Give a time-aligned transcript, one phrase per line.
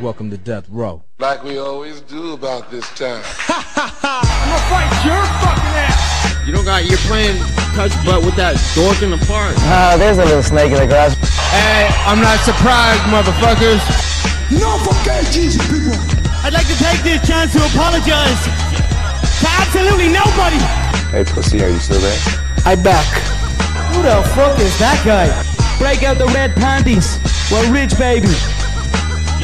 [0.00, 1.02] Welcome to Death Row.
[1.18, 3.18] Like we always do about this time.
[3.50, 6.46] I'm gonna fight your fucking ass!
[6.46, 7.34] You don't got, you're playing
[7.74, 9.58] touch butt with that dork in the park.
[9.66, 11.18] Ah, there's a little snake in the grass.
[11.50, 13.82] Hey, I'm not surprised, motherfuckers.
[14.54, 15.98] No fucking Jesus, people.
[16.46, 18.38] I'd like to take this chance to apologize
[19.42, 20.62] to absolutely nobody.
[21.10, 22.22] Hey, pussy, are you still there?
[22.62, 23.10] I back.
[23.90, 25.26] Who the fuck is that guy?
[25.82, 27.18] Break out the red panties.
[27.50, 28.30] We're rich, baby.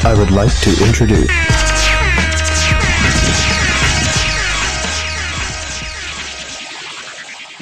[0.07, 1.31] I would like to introduce.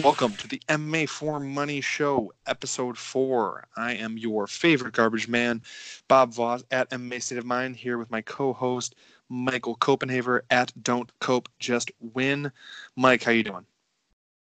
[0.02, 3.68] Welcome to the MMA for Money Show, episode four.
[3.77, 5.62] I am your favorite garbage man,
[6.09, 8.96] Bob Voss at MMA State of Mind, here with my co-host
[9.29, 12.51] Michael Copenhaver at Don't Cope Just Win.
[12.96, 13.66] Mike, how you doing?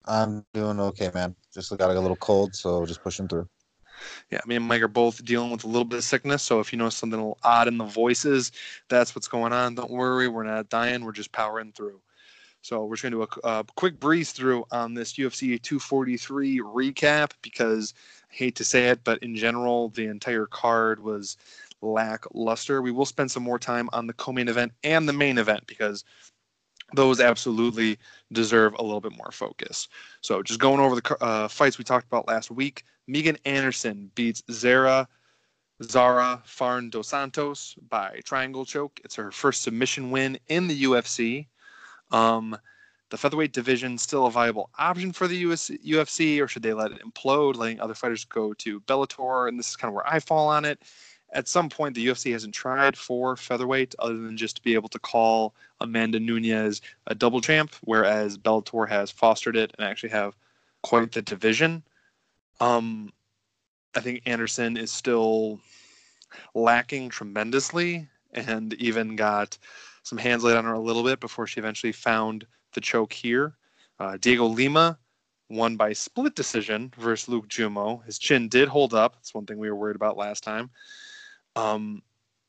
[0.03, 1.37] I'm doing okay, man.
[1.53, 3.47] Just got a little cold, so just pushing through.
[4.31, 6.71] Yeah, me and Mike are both dealing with a little bit of sickness, so if
[6.71, 8.51] you notice something a little odd in the voices,
[8.89, 9.75] that's what's going on.
[9.75, 11.03] Don't worry, we're not dying.
[11.03, 12.01] We're just powering through.
[12.61, 15.61] So we're just going to do a, a uh, quick breeze through on this UFC
[15.61, 17.93] 243 recap because
[18.31, 21.37] I hate to say it, but in general, the entire card was
[21.81, 22.81] lackluster.
[22.81, 26.03] We will spend some more time on the co-main event and the main event because
[26.93, 27.97] those absolutely
[28.31, 29.87] deserve a little bit more focus.
[30.21, 34.43] So just going over the uh, fights we talked about last week, Megan Anderson beats
[34.51, 35.07] Zarah
[35.83, 38.99] Zarah Fairn dos Santos by triangle choke.
[39.03, 41.47] It's her first submission win in the UFC.
[42.11, 42.57] Um,
[43.09, 46.91] the featherweight division still a viable option for the US, UFC, or should they let
[46.91, 49.47] it implode, letting other fighters go to Bellator?
[49.47, 50.81] And this is kind of where I fall on it.
[51.33, 54.89] At some point, the UFC hasn't tried for featherweight other than just to be able
[54.89, 60.35] to call Amanda Nunes a double champ, whereas Bellator has fostered it and actually have
[60.83, 61.83] quite the division.
[62.61, 63.11] Um,
[63.95, 65.59] I think Anderson is still
[66.53, 69.57] lacking tremendously and even got
[70.03, 73.55] some hands laid on her a little bit before she eventually found the choke here.
[73.99, 74.97] Uh, Diego Lima
[75.49, 78.03] won by split decision versus Luke Jumeau.
[78.05, 79.15] His chin did hold up.
[79.15, 80.69] That's one thing we were worried about last time.
[81.57, 82.03] Um,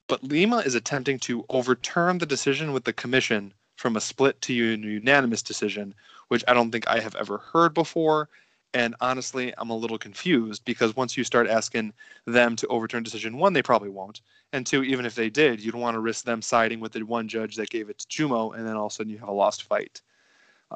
[0.07, 4.53] but Lima is attempting to overturn the decision with the commission from a split to
[4.53, 5.95] a unanimous decision,
[6.29, 8.29] which I don't think I have ever heard before.
[8.75, 11.95] And honestly, I'm a little confused because once you start asking
[12.27, 14.21] them to overturn decision one, they probably won't.
[14.53, 17.03] And two, even if they did, you don't want to risk them siding with the
[17.03, 19.29] one judge that gave it to Jumeau, and then all of a sudden you have
[19.29, 20.03] a lost fight.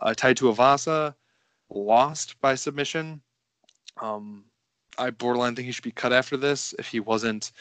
[0.00, 1.14] Uh, Tai Tuivasa
[1.69, 3.20] lost by submission.
[4.00, 4.44] Um,
[4.97, 7.53] I borderline think he should be cut after this if he wasn't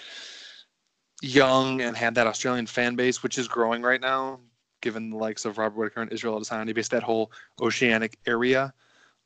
[1.21, 4.39] young and had that Australian fan base, which is growing right now,
[4.81, 8.73] given the likes of Robert Whitaker and Israel Adesanya, based that whole oceanic area.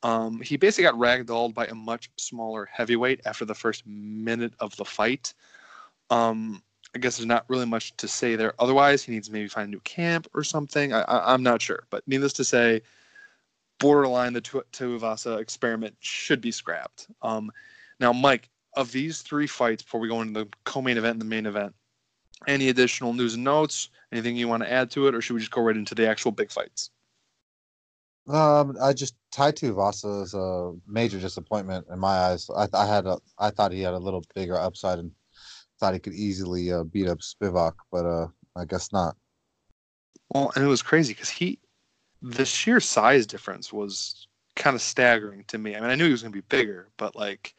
[0.04, 4.76] Um, he basically got ragdolled by a much smaller heavyweight after the first minute of
[4.76, 5.34] the fight.
[6.10, 6.62] Um,
[6.94, 8.54] I guess there's not really much to say there.
[8.60, 10.94] Otherwise, he needs to maybe find a new camp or something.
[10.94, 11.86] I, am not sure.
[11.90, 12.82] But needless to say,
[13.80, 17.08] borderline the Tuivasa experiment should be scrapped.
[17.22, 17.52] Um,
[18.00, 21.26] now, Mike, of these three fights, before we go into the co-main event and the
[21.26, 21.74] main event,
[22.48, 23.90] any additional news and notes?
[24.12, 26.08] Anything you want to add to it, or should we just go right into the
[26.08, 26.92] actual big fights?
[28.28, 32.50] Um, I just Tai Tuivasa is a major disappointment in my eyes.
[32.56, 35.12] I, I had a, I thought he had a little bigger upside and
[35.80, 39.16] thought he could easily uh, beat up Spivak, but uh, I guess not.
[40.30, 41.60] Well, and it was crazy because he,
[42.22, 45.76] the sheer size difference was kind of staggering to me.
[45.76, 47.54] I mean, I knew he was going to be bigger, but like,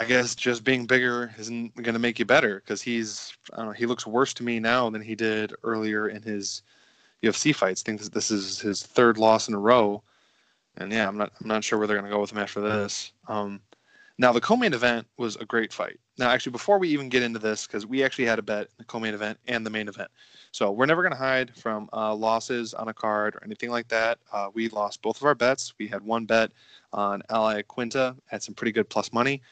[0.00, 3.66] I guess just being bigger isn't going to make you better because he's, I don't
[3.66, 6.62] know, he looks worse to me now than he did earlier in his
[7.22, 7.82] UFC fights.
[7.82, 10.02] I think this, is his third loss in a row,
[10.78, 12.62] and yeah, I'm not, I'm not sure where they're going to go with him after
[12.62, 13.12] this.
[13.28, 13.60] Um,
[14.16, 16.00] now the co-main event was a great fight.
[16.16, 18.74] Now, actually, before we even get into this, because we actually had a bet in
[18.78, 20.10] the co-main event and the main event,
[20.50, 23.88] so we're never going to hide from uh, losses on a card or anything like
[23.88, 24.18] that.
[24.32, 25.74] Uh, we lost both of our bets.
[25.78, 26.52] We had one bet
[26.92, 29.42] on Al Iaquinta at some pretty good plus money,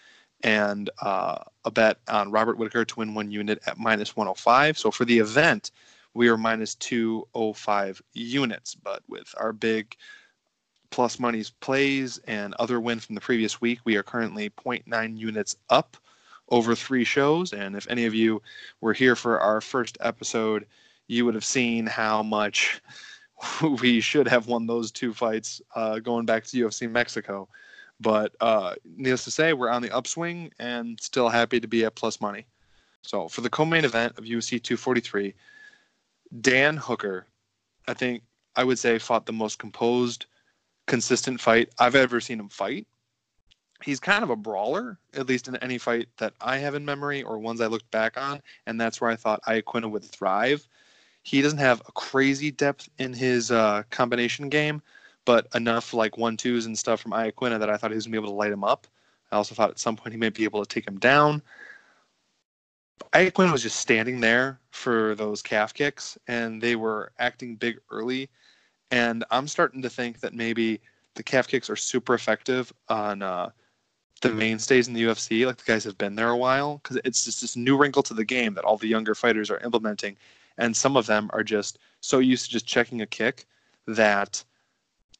[0.43, 4.79] and uh, a bet on Robert Whitaker to win one unit at minus 105.
[4.79, 5.71] So for the event,
[6.15, 9.97] we are minus 205 units, but with our big
[10.91, 15.57] plus money's plays and other win from the previous week, we are currently 0.9 units
[15.71, 15.97] up
[16.49, 17.53] over three shows.
[17.53, 18.41] And if any of you
[18.81, 20.67] were here for our first episode,
[21.07, 22.81] you would have seen how much
[23.81, 27.49] we should have won those two fights uh, going back to UFC Mexico.
[28.01, 31.97] But uh, needless to say, we're on the upswing and still happy to be at
[31.97, 32.47] plus money.
[33.03, 35.35] So for the co-main event of UFC 243,
[36.41, 37.27] Dan Hooker,
[37.87, 38.23] I think
[38.55, 40.27] I would say fought the most composed,
[40.87, 42.87] consistent fight I've ever seen him fight.
[43.85, 47.23] he's kind of a brawler, at least in any fight that I have in memory
[47.23, 50.67] or ones I looked back on, and that's where I thought Iaquinta would thrive.
[51.23, 54.83] He doesn't have a crazy depth in his uh, combination game,
[55.29, 58.13] but enough like one twos and stuff from Iaquinta that I thought he was gonna
[58.13, 58.87] be able to light him up.
[59.31, 61.43] I also thought at some point he might be able to take him down.
[63.13, 68.31] Iaquinta was just standing there for those calf kicks, and they were acting big early.
[68.91, 70.81] And I'm starting to think that maybe
[71.15, 73.51] the calf kicks are super effective on uh,
[74.23, 77.27] the mainstays in the UFC, like the guys have been there a while, because it's
[77.27, 80.17] just this new wrinkle to the game that all the younger fighters are implementing,
[80.57, 83.45] and some of them are just so used to just checking a kick
[83.87, 84.43] that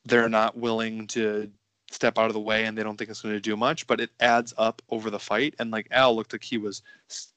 [0.09, 1.51] they're not willing to
[1.91, 4.01] step out of the way and they don't think it's going to do much, but
[4.01, 5.55] it adds up over the fight.
[5.59, 6.83] And like Al looked like he was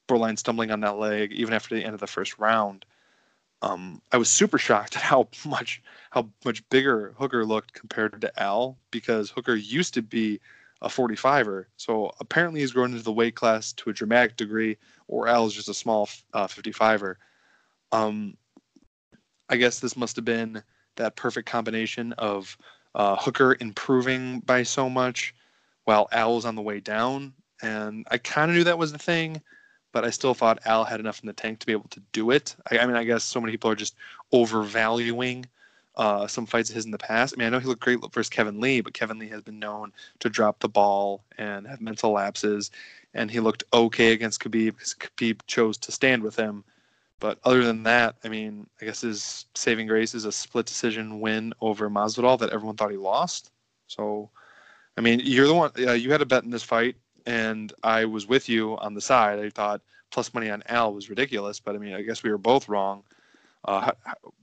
[0.06, 2.84] borderline stumbling on that leg even after the end of the first round.
[3.62, 8.42] Um, I was super shocked at how much how much bigger Hooker looked compared to
[8.42, 10.40] Al because Hooker used to be
[10.82, 11.66] a 45er.
[11.76, 14.76] So apparently he's grown into the weight class to a dramatic degree,
[15.06, 17.14] or Al is just a small uh, 55er.
[17.92, 18.36] Um,
[19.48, 20.62] I guess this must have been
[20.96, 22.56] that perfect combination of
[22.94, 25.34] uh, Hooker improving by so much
[25.84, 27.32] while Al was on the way down.
[27.62, 29.40] And I kind of knew that was the thing,
[29.92, 32.30] but I still thought Al had enough in the tank to be able to do
[32.30, 32.56] it.
[32.70, 33.94] I, I mean, I guess so many people are just
[34.32, 35.46] overvaluing
[35.96, 37.34] uh, some fights of his in the past.
[37.34, 39.58] I mean, I know he looked great versus Kevin Lee, but Kevin Lee has been
[39.58, 42.70] known to drop the ball and have mental lapses.
[43.14, 46.64] And he looked okay against Khabib because Khabib chose to stand with him.
[47.22, 51.20] But other than that, I mean, I guess his saving grace is a split decision
[51.20, 53.52] win over Masvidal that everyone thought he lost.
[53.86, 54.28] So,
[54.98, 55.70] I mean, you're the one.
[55.78, 59.00] Uh, you had a bet in this fight, and I was with you on the
[59.00, 59.38] side.
[59.38, 62.38] I thought plus money on Al was ridiculous, but I mean, I guess we were
[62.38, 63.04] both wrong.
[63.64, 63.92] Uh,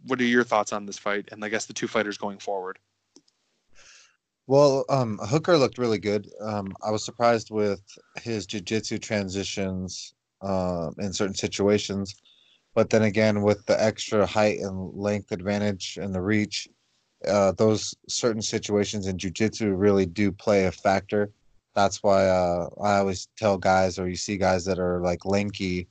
[0.08, 2.80] what are your thoughts on this fight, and I guess the two fighters going forward?
[4.48, 6.30] Well, um, Hooker looked really good.
[6.40, 7.82] Um, I was surprised with
[8.22, 12.16] his jiu-jitsu transitions uh, in certain situations.
[12.76, 16.68] But then again, with the extra height and length advantage and the reach,
[17.28, 21.32] uh, those certain situations in jujitsu really do play a factor.
[21.76, 25.88] That's why uh, I always tell guys, or you see guys that are like lanky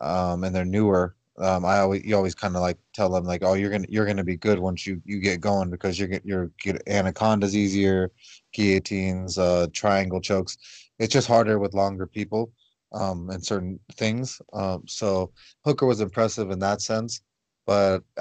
[0.00, 1.14] um, and they're newer.
[1.38, 4.06] Um, I always you always kind of like tell them like, oh, you're gonna you're
[4.06, 8.10] gonna be good once you you get going because you're get you're get anacondas easier,
[8.52, 10.58] guillotines, uh, triangle chokes.
[10.98, 12.52] It's just harder with longer people
[12.92, 14.40] um, and certain things.
[14.52, 15.32] Um, so
[15.64, 17.22] Hooker was impressive in that sense,
[17.66, 18.02] but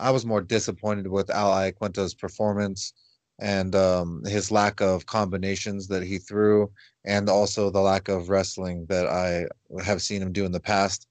[0.00, 2.92] I was more disappointed with Al Iaquinta's performance
[3.40, 6.70] and um, his lack of combinations that he threw,
[7.06, 9.46] and also the lack of wrestling that I
[9.82, 11.06] have seen him do in the past.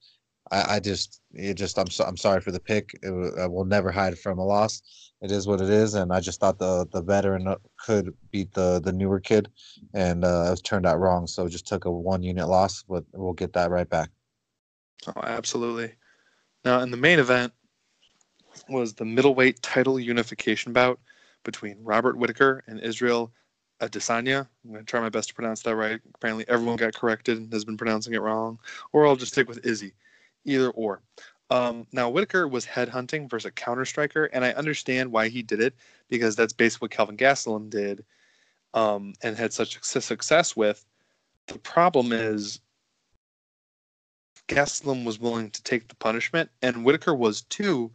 [0.52, 2.92] I, I just, it just, I'm so, I'm sorry for the pick.
[3.02, 4.82] It, I will never hide from a loss
[5.22, 7.54] it is what it is, and I just thought the the veteran
[7.84, 9.50] could beat the the newer kid,
[9.94, 11.28] and uh, it was turned out wrong.
[11.28, 14.10] So just took a one unit loss, but we'll get that right back.
[15.08, 15.94] Oh, absolutely.
[16.66, 17.54] Now, in the main event
[18.68, 21.00] was the middleweight title unification bout
[21.44, 23.32] between Robert Whitaker and Israel
[23.82, 24.48] Adesanya.
[24.64, 26.00] I'm going to try my best to pronounce that right.
[26.16, 28.60] Apparently, everyone got corrected and has been pronouncing it wrong,
[28.92, 29.94] or I'll just stick with Izzy.
[30.46, 31.02] Either or.
[31.50, 35.62] Um, now Whitaker was headhunting versus a counter striker, and I understand why he did
[35.62, 35.74] it
[36.10, 38.06] because that's basically what Kelvin Gastelum did,
[38.74, 40.86] um, and had such success with.
[41.48, 42.60] The problem is
[44.48, 47.92] Gastelum was willing to take the punishment, and Whitaker was too,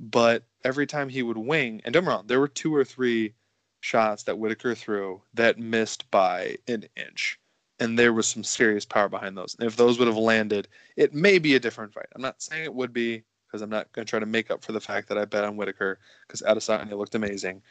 [0.00, 3.34] but every time he would wing, and don't wrong, there were two or three
[3.80, 7.38] shots that Whitaker threw that missed by an inch
[7.78, 9.56] and there was some serious power behind those.
[9.58, 12.06] And if those would have landed, it may be a different fight.
[12.14, 14.64] I'm not saying it would be because I'm not going to try to make up
[14.64, 17.62] for the fact that I bet on Whitaker because Adesanya looked amazing.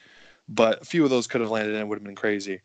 [0.47, 2.61] But a few of those could have landed and it would have been crazy.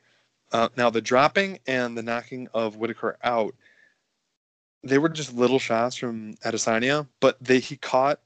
[0.53, 3.55] Uh, now the dropping and the knocking of Whitaker out,
[4.83, 8.21] they were just little shots from Adesanya, but they he caught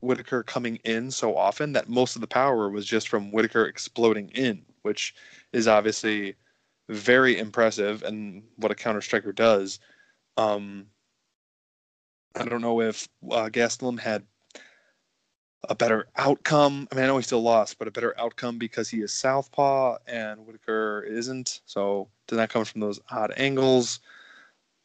[0.00, 4.28] Whitaker coming in so often that most of the power was just from Whitaker exploding
[4.30, 5.14] in, which
[5.52, 6.34] is obviously
[6.88, 9.80] very impressive and what a counter striker does.
[10.36, 10.86] Um,
[12.34, 14.24] I don't know if uh, Gastelum had
[15.68, 16.88] a better outcome.
[16.90, 19.96] I mean, I know he still lost, but a better outcome because he is southpaw
[20.06, 21.60] and Whitaker isn't.
[21.64, 24.00] So did that come from those odd angles?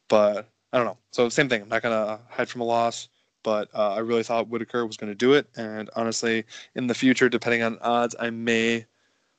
[0.08, 0.98] But I don't know.
[1.10, 1.62] So same thing.
[1.62, 3.08] I'm not gonna hide from a loss,
[3.42, 5.48] but uh, I really thought Whitaker was to do it.
[5.56, 8.86] And honestly, in the future, depending on odds, I may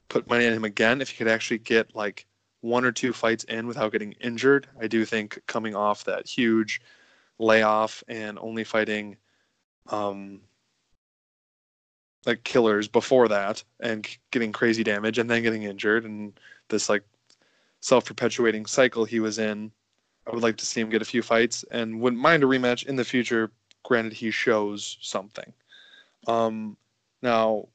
[0.10, 2.26] put money on him again if he could actually get like
[2.62, 4.68] one or two fights in without getting injured.
[4.80, 6.82] I do think coming off that huge
[7.40, 9.18] layoff and only fighting
[9.90, 10.42] um,
[12.26, 16.40] like killers before that and getting crazy damage and then getting injured and
[16.70, 17.04] this like
[17.80, 19.72] self-perpetuating cycle he was in.
[20.28, 22.86] I would like to see him get a few fights and wouldn't mind a rematch
[22.86, 23.52] in the future.
[23.84, 25.52] Granted, he shows something.
[26.28, 26.78] Um,
[27.24, 27.68] now,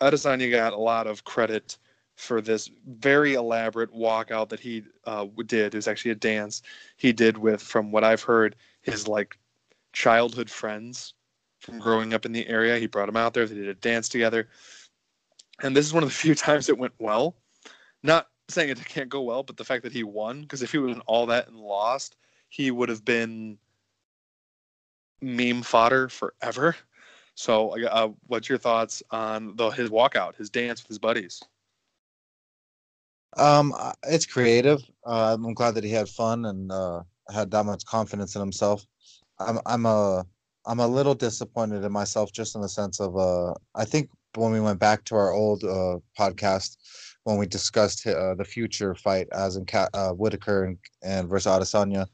[0.00, 1.78] Adesanya got a lot of credit
[2.16, 5.74] for this very elaborate walkout that he uh, did.
[5.74, 6.62] It was actually a dance
[6.96, 9.38] he did with, from what I've heard, his like
[9.92, 11.14] childhood friends
[11.60, 12.78] from growing up in the area.
[12.78, 13.46] He brought them out there.
[13.46, 14.48] They did a dance together,
[15.62, 17.36] and this is one of the few times it went well.
[18.02, 20.78] Not saying it can't go well, but the fact that he won, because if he
[20.78, 22.16] was all that and lost,
[22.48, 23.58] he would have been
[25.20, 26.76] meme fodder forever.
[27.34, 31.42] So, uh, what's your thoughts on the his walkout, his dance with his buddies?
[33.36, 33.74] Um,
[34.04, 34.82] it's creative.
[35.06, 38.86] Uh, I'm glad that he had fun and uh, had that much confidence in himself.
[39.38, 40.24] I'm I'm a
[40.66, 44.52] I'm a little disappointed in myself just in the sense of uh, I think when
[44.52, 46.76] we went back to our old uh, podcast
[47.24, 52.06] when we discussed uh, the future fight as in uh, Whitaker and, and versus Adesanya,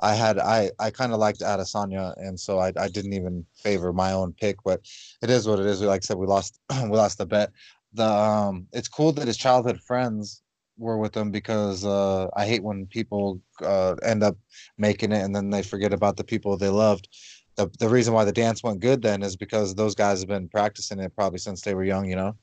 [0.00, 3.92] I had I I kind of liked Adesanya, and so I I didn't even favor
[3.92, 4.80] my own pick, but
[5.22, 5.80] it is what it is.
[5.80, 7.50] Like I said, we lost we lost the bet.
[7.94, 10.42] The um, it's cool that his childhood friends
[10.78, 14.36] were with them because uh, I hate when people uh, end up
[14.78, 17.08] making it and then they forget about the people they loved.
[17.56, 20.48] The the reason why the dance went good then is because those guys have been
[20.48, 22.36] practicing it probably since they were young, you know,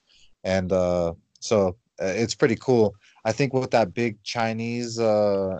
[0.43, 2.95] and uh, so uh, it's pretty cool.
[3.23, 5.59] I think with that big Chinese uh,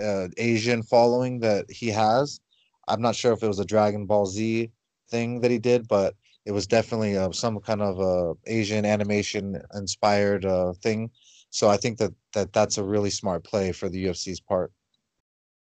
[0.00, 2.40] uh, Asian following that he has,
[2.88, 4.70] I'm not sure if it was a Dragon Ball Z
[5.10, 6.14] thing that he did, but
[6.44, 10.44] it was definitely some kind of Asian animation inspired
[10.82, 11.10] thing.
[11.50, 14.72] So I think that, that that's a really smart play for the UFC's part.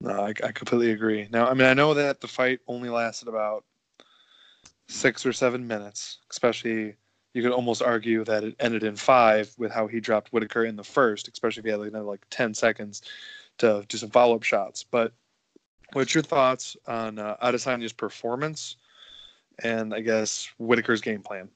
[0.00, 1.28] No, I, I completely agree.
[1.30, 3.64] Now, I mean, I know that the fight only lasted about
[4.88, 6.96] six or seven minutes, especially
[7.32, 10.76] you could almost argue that it ended in five with how he dropped Whitaker in
[10.76, 13.02] the first, especially if he had like another like 10 seconds
[13.58, 14.82] to do some follow up shots.
[14.82, 15.12] But
[15.92, 18.76] what's your thoughts on uh, Adesanya's performance
[19.62, 21.48] and I guess Whitaker's game plan?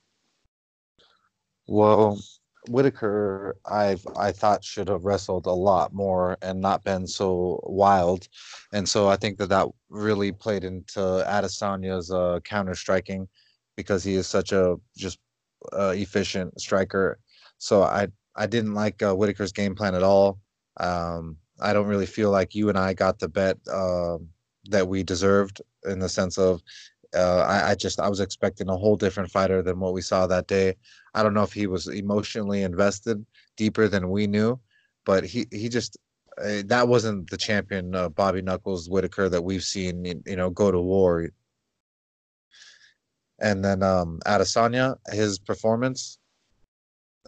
[1.66, 2.21] Well,
[2.68, 8.28] Whitaker, I I thought should have wrestled a lot more and not been so wild,
[8.73, 13.28] and so I think that that really played into Adesanya's uh, counter striking
[13.76, 15.18] because he is such a just
[15.73, 17.18] uh, efficient striker.
[17.59, 20.38] So I I didn't like uh, Whitaker's game plan at all.
[20.78, 24.18] Um, I don't really feel like you and I got the bet uh,
[24.71, 26.62] that we deserved in the sense of
[27.14, 30.26] uh, I, I, just I was expecting a whole different fighter than what we saw
[30.26, 30.76] that day.
[31.14, 33.25] I don't know if he was emotionally invested
[33.56, 34.59] deeper than we knew,
[35.04, 35.97] but he he just
[36.38, 40.71] uh, that wasn't the champion uh, Bobby Knuckles Whitaker that we've seen you know go
[40.71, 41.28] to war
[43.40, 46.18] and then um Adesanya, his performance,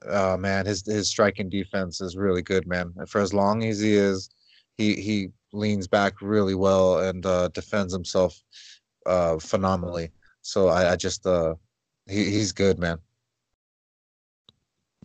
[0.07, 2.93] uh man, his his striking defense is really good, man.
[2.97, 4.31] And for as long as he is,
[4.76, 8.40] he he leans back really well and uh defends himself
[9.06, 10.10] uh phenomenally.
[10.42, 11.54] So I, I just uh
[12.08, 12.98] he, he's good, man.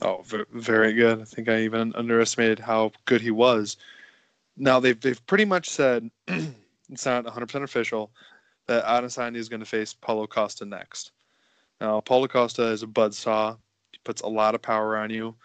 [0.02, 1.22] Oh, very good.
[1.22, 3.78] I think I even underestimated how good he was.
[4.58, 8.12] Now they've they've pretty much said it's not 100% official,
[8.68, 11.12] that Adesanya is going to face Paulo Costa next.
[11.80, 13.58] Now, Paulo Costa is a buzzsaw.
[13.92, 15.36] He puts a lot of power on you.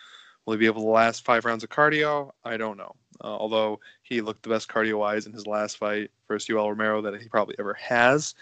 [0.45, 2.31] Will he be able to last five rounds of cardio?
[2.45, 2.95] I don't know.
[3.23, 7.01] Uh, although he looked the best cardio wise in his last fight versus Yoel Romero
[7.03, 8.35] that he probably ever has.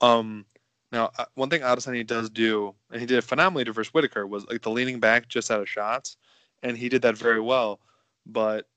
[0.00, 0.44] Um,
[0.92, 4.26] now, uh, one thing Adesanya does do, and he did it phenomenally to versus Whitaker,
[4.26, 6.16] was like the leaning back just out of shots,
[6.62, 7.80] and he did that very well.
[8.26, 8.68] But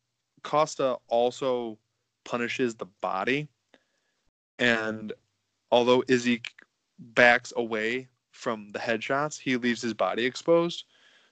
[0.43, 1.77] Costa also
[2.25, 3.47] punishes the body,
[4.59, 5.13] and
[5.71, 6.41] although Izzy
[6.99, 10.85] backs away from the headshots, he leaves his body exposed.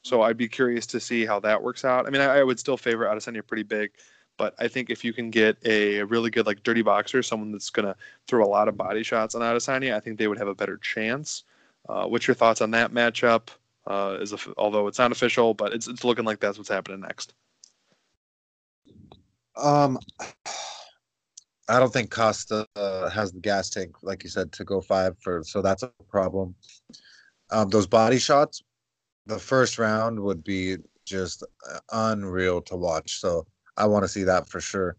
[0.05, 2.05] So I'd be curious to see how that works out.
[2.05, 3.89] I mean, I, I would still favor Adesanya pretty big,
[4.37, 7.71] but I think if you can get a really good like dirty boxer, someone that's
[7.71, 7.95] gonna
[8.27, 10.77] throw a lot of body shots on Adesanya, I think they would have a better
[10.77, 11.43] chance.
[11.89, 13.47] Uh, what's your thoughts on that matchup?
[13.87, 17.01] Uh, is a, although it's not official, but it's it's looking like that's what's happening
[17.01, 17.33] next.
[19.57, 19.97] Um,
[21.67, 25.17] I don't think Costa uh, has the gas tank, like you said, to go five
[25.19, 25.41] for.
[25.43, 26.53] So that's a problem.
[27.49, 28.61] Um, those body shots,
[29.25, 33.19] the first round would be just uh, unreal to watch.
[33.19, 33.45] So
[33.77, 34.95] I want to see that for sure.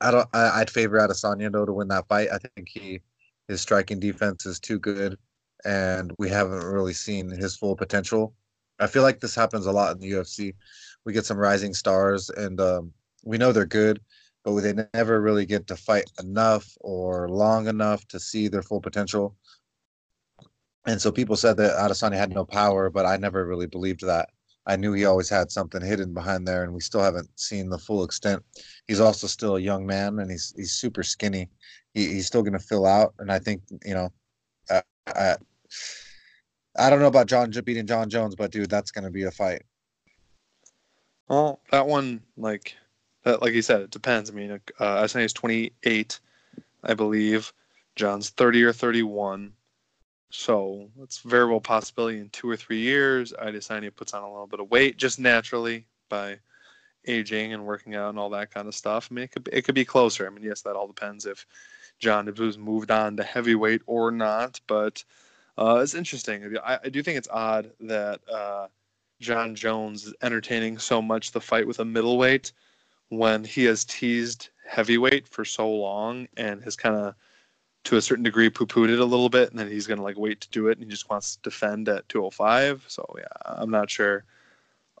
[0.00, 0.28] I don't.
[0.32, 2.28] I, would favor Adesanya though to win that fight.
[2.32, 3.00] I think he
[3.48, 5.18] his striking defense is too good,
[5.64, 8.34] and we haven't really seen his full potential.
[8.78, 10.54] I feel like this happens a lot in the UFC.
[11.04, 12.92] We get some rising stars, and um,
[13.24, 14.00] we know they're good,
[14.44, 18.80] but they never really get to fight enough or long enough to see their full
[18.80, 19.36] potential.
[20.88, 24.30] And so people said that Adesanya had no power, but I never really believed that.
[24.66, 27.76] I knew he always had something hidden behind there, and we still haven't seen the
[27.78, 28.42] full extent.
[28.86, 31.50] He's also still a young man, and he's he's super skinny.
[31.92, 34.08] He, he's still going to fill out, and I think you know,
[34.70, 35.36] I, I,
[36.78, 39.30] I don't know about John beating John Jones, but dude, that's going to be a
[39.30, 39.64] fight.
[41.28, 42.74] Well, that one, like,
[43.24, 44.30] that, like you said, it depends.
[44.30, 46.20] I mean, uh, is 28,
[46.82, 47.52] I believe.
[47.94, 49.52] John's 30 or 31.
[50.30, 54.46] So it's very well possibility in two or three years, Adesanya puts on a little
[54.46, 56.38] bit of weight just naturally by
[57.06, 59.08] aging and working out and all that kind of stuff.
[59.10, 60.26] I mean, it could be, it could be closer.
[60.26, 61.46] I mean, yes, that all depends if
[61.98, 64.60] John has moved on to heavyweight or not.
[64.66, 65.02] But
[65.56, 66.56] uh, it's interesting.
[66.64, 68.68] I, I, do think it's odd that uh,
[69.20, 72.52] John Jones is entertaining so much the fight with a middleweight
[73.08, 77.14] when he has teased heavyweight for so long and has kind of
[77.88, 80.18] to a certain degree poo-pooed it a little bit and then he's going to like
[80.18, 83.70] wait to do it and he just wants to defend at 205 so yeah i'm
[83.70, 84.24] not sure.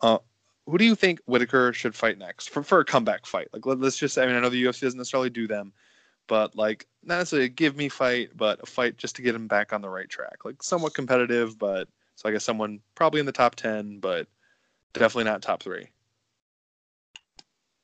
[0.00, 0.16] Uh,
[0.64, 3.48] who do you think whitaker should fight next for, for a comeback fight?
[3.52, 5.74] Like let, us just i mean i know the ufc doesn't necessarily do them
[6.28, 9.48] but like not necessarily a give me fight but a fight just to get him
[9.48, 10.46] back on the right track.
[10.46, 14.28] Like somewhat competitive but so i guess someone probably in the top 10 but
[14.94, 15.88] definitely not top three.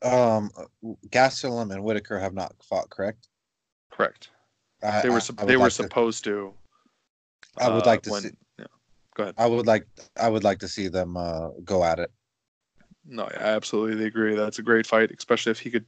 [0.01, 0.51] Um
[1.11, 3.29] gastelum and whitaker have not fought correct?
[3.91, 4.31] Correct
[4.83, 6.53] I, they were I, they were like supposed to.
[7.59, 8.31] I would uh, like to when, see.
[8.59, 8.67] Yeah.
[9.15, 9.35] Go ahead.
[9.39, 9.87] I would like
[10.21, 12.11] I would like to see them uh, go at it.
[13.07, 14.35] No, I absolutely agree.
[14.35, 15.85] That's a great fight, especially if he could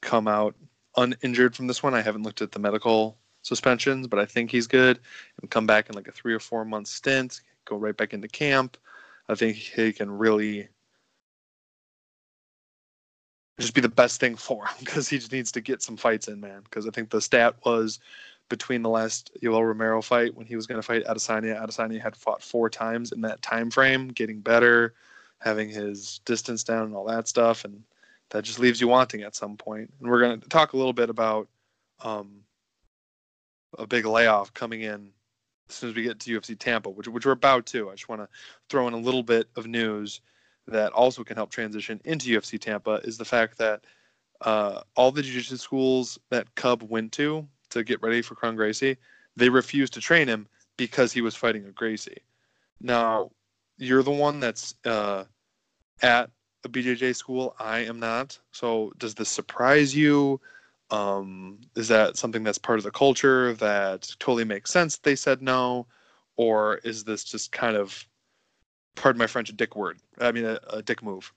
[0.00, 0.54] come out
[0.96, 1.94] uninjured from this one.
[1.94, 5.00] I haven't looked at the medical suspensions, but I think he's good
[5.40, 8.28] and come back in like a three or four month stint, go right back into
[8.28, 8.76] camp.
[9.28, 10.68] I think he can really
[13.60, 16.28] just be the best thing for him because he just needs to get some fights
[16.28, 16.62] in, man.
[16.64, 18.00] Because I think the stat was
[18.48, 21.62] between the last Yoel Romero fight when he was going to fight Adesanya.
[21.62, 24.94] Adesanya had fought four times in that time frame, getting better,
[25.38, 27.82] having his distance down, and all that stuff, and
[28.30, 29.92] that just leaves you wanting at some point.
[30.00, 31.48] And we're going to talk a little bit about
[32.00, 32.42] um,
[33.78, 35.10] a big layoff coming in
[35.68, 37.90] as soon as we get to UFC Tampa, which which we're about to.
[37.90, 38.28] I just want to
[38.68, 40.20] throw in a little bit of news
[40.66, 43.84] that also can help transition into UFC Tampa is the fact that
[44.42, 48.96] uh, all the jiu-jitsu schools that Cub went to to get ready for Kron Gracie,
[49.36, 50.46] they refused to train him
[50.76, 52.18] because he was fighting a Gracie.
[52.80, 53.30] Now,
[53.78, 55.24] you're the one that's uh,
[56.02, 56.30] at
[56.64, 57.54] a BJJ school.
[57.58, 58.38] I am not.
[58.52, 60.40] So, does this surprise you?
[60.90, 64.98] Um, is that something that's part of the culture that totally makes sense?
[64.98, 65.86] They said no,
[66.36, 68.06] or is this just kind of
[68.94, 69.98] pardon my French, a dick word.
[70.20, 71.32] I mean, a, a dick move.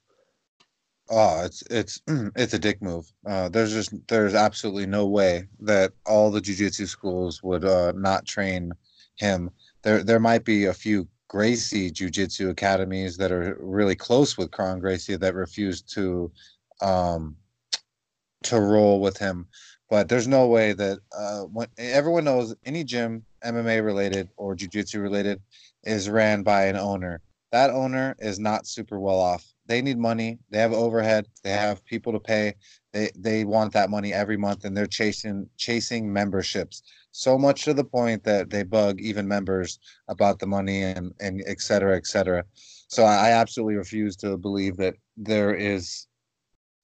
[1.10, 2.02] Oh, it's it's
[2.36, 3.12] it's a dick move.
[3.26, 8.26] Uh, there's just there's absolutely no way that all the jujitsu schools would uh, not
[8.26, 8.72] train
[9.16, 9.52] him.
[9.84, 14.80] There there might be a few Gracie jujitsu academies that are really close with Kron
[14.80, 16.32] Gracie that refuse to
[16.82, 17.36] um,
[18.44, 19.48] to roll with him.
[19.90, 25.02] But there's no way that uh, when everyone knows any gym, MMA related or jujitsu
[25.02, 25.42] related,
[25.84, 29.46] is ran by an owner that owner is not super well off.
[29.68, 30.40] They need money.
[30.50, 31.26] They have overhead.
[31.44, 32.56] They have people to pay.
[32.94, 37.74] They they want that money every month, and they're chasing chasing memberships so much to
[37.74, 39.80] the point that they bug even members
[40.10, 42.44] about the money and and et cetera, et cetera.
[42.90, 46.08] So I absolutely refuse to believe that there is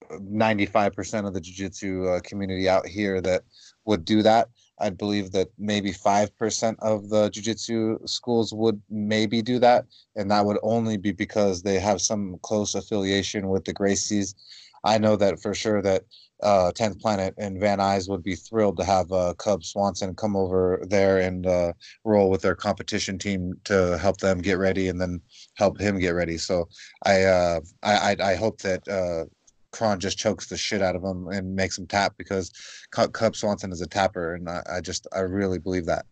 [0.10, 3.44] 95% of the jiu-jitsu uh, community out here that
[3.86, 4.48] would do that.
[4.82, 9.86] I believe that maybe 5% of the jiu-jitsu schools would maybe do that.
[10.16, 14.36] And that would only be because they have some close affiliation with the Gracies.
[14.84, 16.04] I know that for sure that
[16.42, 20.36] uh, 10th Planet and Van Nuys would be thrilled to have uh, Cub Swanson come
[20.36, 25.00] over there and uh, roll with their competition team to help them get ready and
[25.00, 25.22] then
[25.56, 26.38] help him get ready.
[26.38, 26.68] So
[27.06, 29.26] I uh, I, I, I hope that uh,
[29.72, 32.52] Kron just chokes the shit out of him and makes him tap because
[32.92, 36.06] Cub Swanson is a tapper, and I, I just I really believe that.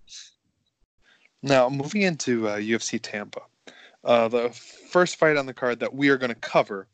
[1.42, 3.42] Now moving into uh, UFC Tampa,
[4.04, 6.88] uh, the first fight on the card that we are going to cover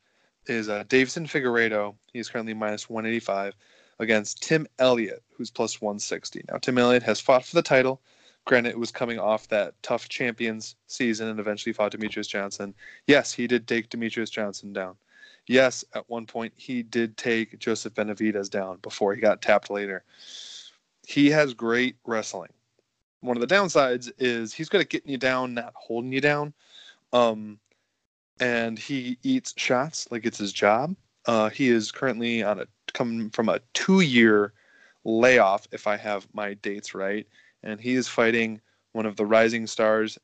[0.48, 1.96] is uh, Deiveson Figueiredo.
[2.14, 3.56] He's currently minus 185
[4.00, 6.46] against Tim Elliott, who's plus 160.
[6.50, 8.02] Now Tim Elliott has fought for the title.
[8.46, 12.76] Granted, it was coming off that tough champions season and eventually fought Demetrious Johnson.
[13.08, 14.96] Yes, he did take Demetrious Johnson down
[15.48, 20.04] yes, at one point he did take Joseph Benavidez down before he got tapped later.
[21.08, 22.52] He has great wrestling.
[23.22, 26.54] One of the downsides is he's good at getting you down, not holding you down.
[27.14, 27.60] Um,
[28.40, 30.96] and he eats shots like it's his job.
[31.26, 34.54] Uh, he is currently on a coming from a two-year
[35.04, 37.28] layoff, if I have my dates right,
[37.64, 40.18] and he is fighting one of the rising stars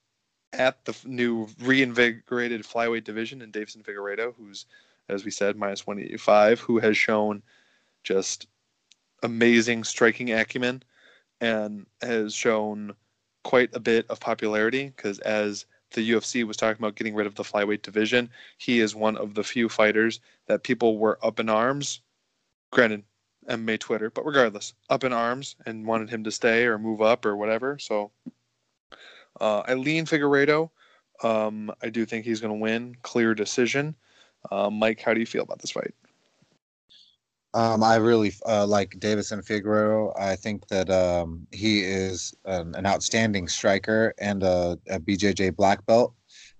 [0.53, 4.65] at the new reinvigorated flyweight division in Deiveson Figueiredo, who's,
[5.12, 7.43] as we said, minus 185, who has shown
[8.04, 8.47] just
[9.24, 10.82] amazing striking acumen
[11.39, 12.93] and has shown
[13.43, 17.36] quite a bit of popularity because as the UFC was talking about getting rid of
[17.36, 21.50] the flyweight division, he is one of the few fighters that people were up in
[21.50, 22.02] arms.
[22.71, 23.04] Granted,
[23.50, 27.26] MMA Twitter, but regardless, up in arms and wanted him to stay or move up
[27.26, 27.78] or whatever.
[27.80, 28.12] So
[29.39, 30.69] uh, I lean Figueiredo.
[31.24, 33.95] Um, I do think he's going to win, clear decision.
[34.49, 35.93] Uh, Mike, how do you feel about this fight?
[37.54, 40.13] Um, I really uh, like Deiveson Figueroa.
[40.17, 45.86] I think that um, he is an, an outstanding striker and a, a BJJ black
[45.86, 46.13] belt.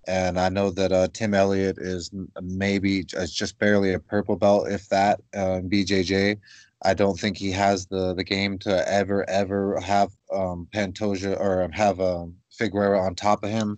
[0.08, 4.90] And I know that uh, Tim Elliott is maybe just barely a purple belt, if
[4.90, 6.40] that, uh, BJJ.
[6.84, 11.70] I don't think he has the, the game to ever, ever have um, Pantoja or
[11.72, 13.78] have um, Figueroa on top of him.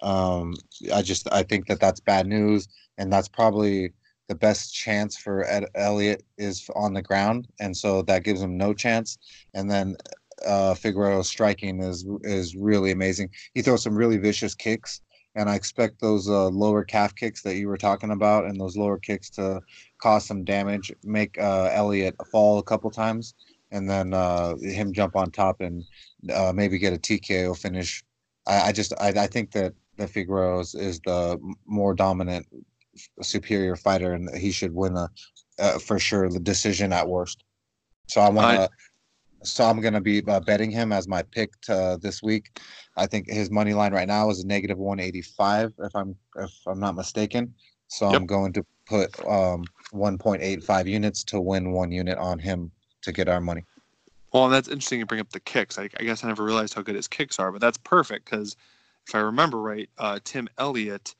[0.00, 0.54] Um,
[0.94, 3.92] I just I think that that's bad news, and that's probably
[4.28, 8.58] the best chance for Ed Elliott is on the ground, and so that gives him
[8.58, 9.16] no chance.
[9.54, 9.96] And then
[10.46, 13.30] uh, Figueroa's striking is is really amazing.
[13.54, 15.00] He throws some really vicious kicks,
[15.34, 18.76] and I expect those uh, lower calf kicks that you were talking about, and those
[18.76, 19.60] lower kicks to
[20.00, 23.34] cause some damage, make uh, Elliott fall a couple times,
[23.70, 25.84] and then uh, him jump on top and
[26.34, 28.04] uh, maybe get a TKO finish.
[28.46, 32.46] I, I just I, I think that the Figueroa is, is the more dominant
[33.22, 35.08] superior fighter, and he should win a
[35.58, 37.44] uh, for sure the decision at worst.
[38.08, 38.70] So I want to.
[39.44, 42.58] So I'm gonna be uh, betting him as my pick to, this week.
[42.96, 46.80] I think his money line right now is a negative 185, if I'm if I'm
[46.80, 47.54] not mistaken.
[47.88, 52.70] So I'm going to put um, 1.85 units to win one unit on him
[53.02, 53.64] to get our money.
[54.32, 55.78] Well, and that's interesting you bring up the kicks.
[55.78, 58.56] I, I guess I never realized how good his kicks are, but that's perfect because
[59.06, 61.14] if I remember right, uh, Tim Elliott,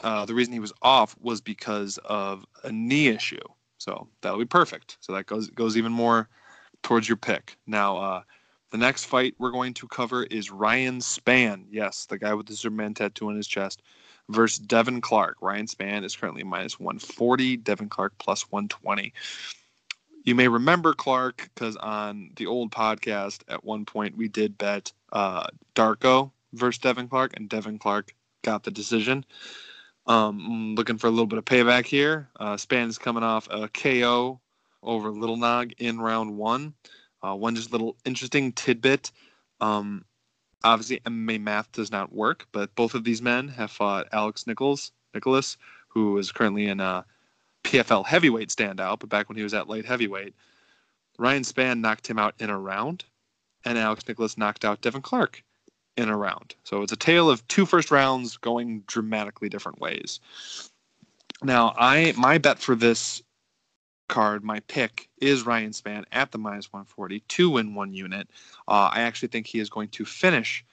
[0.00, 3.40] uh, the reason he was off was because of a knee issue.
[3.78, 4.96] So that'll be perfect.
[5.00, 6.28] So that goes goes even more
[6.82, 7.56] towards your pick.
[7.66, 8.22] Now, uh,
[8.70, 11.64] the next fight we're going to cover is Ryan Spann.
[11.70, 13.82] Yes, the guy with the Superman tattoo on his chest
[14.28, 15.36] versus Devin Clark.
[15.40, 17.56] Ryan Spann is currently minus 140.
[17.58, 19.12] Devin Clark plus 120.
[20.24, 24.92] You may remember Clark because on the old podcast at one point we did bet
[25.12, 29.24] uh, Darko versus Devin Clark, and Devin Clark got the decision.
[30.08, 32.30] Um, looking for a little bit of payback here.
[32.40, 34.40] Uh, Spann is coming off a KO
[34.82, 36.72] over Little Nog in round one.
[37.22, 39.12] Uh, one just little interesting tidbit.
[39.60, 40.06] Um,
[40.64, 44.92] obviously, MMA math does not work, but both of these men have fought Alex Nichols,
[45.12, 47.04] Nicholas, who is currently in a
[47.64, 50.34] PFL heavyweight standout, but back when he was at light heavyweight,
[51.18, 53.04] Ryan Spann knocked him out in a round,
[53.62, 55.42] and Alex Nicholas knocked out Devin Clark
[55.98, 56.54] in a round.
[56.62, 60.20] So it's a tale of two first rounds going dramatically different ways.
[61.42, 63.20] Now, I my bet for this
[64.08, 68.28] card, my pick is Ryan Spann at the minus 140 to win one unit.
[68.68, 70.64] Uh, I actually think he is going to finish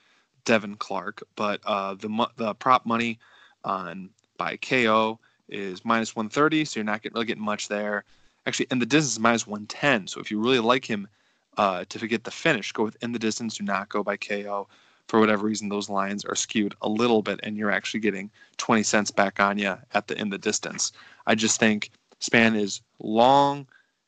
[0.44, 3.18] Devin Clark, but uh, the the prop money
[3.64, 8.04] on by KO is minus 130, so you're not really getting much there.
[8.46, 10.06] Actually, in the distance is minus 110.
[10.06, 11.08] So if you really like him
[11.56, 13.56] uh, to get the finish, go with in the distance.
[13.56, 14.68] Do not go by KO.
[15.08, 18.82] For whatever reason, those lines are skewed a little bit, and you're actually getting 20
[18.82, 20.92] cents back on you at the in the distance.
[21.26, 21.90] I just think
[22.20, 23.66] Spann is long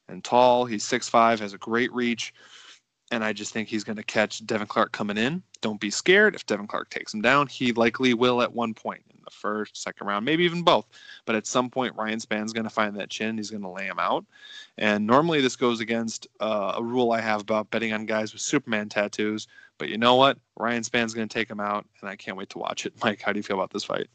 [0.09, 0.65] and tall.
[0.65, 2.35] He's 6'5", has a great reach,
[3.11, 5.43] and I just think he's going to catch Devin Clark coming in.
[5.61, 6.35] Don't be scared.
[6.35, 10.25] If Devin Clark takes him down, he likely will at one point first, second round,
[10.25, 10.87] maybe even both.
[11.25, 13.37] But at some point, Ryan Spann's going to find that chin.
[13.37, 14.25] He's going to lay him out.
[14.77, 18.43] And normally this goes against uh, a rule I have about betting on guys with
[18.43, 19.47] Superman tattoos.
[19.79, 20.39] But you know what?
[20.57, 22.93] Ryan Spann's going to take him out, and I can't wait to watch it.
[23.03, 24.09] Mike, how do you feel about this fight?